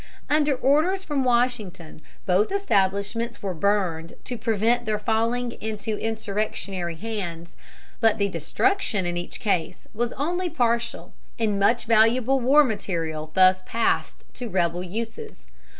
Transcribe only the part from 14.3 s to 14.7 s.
to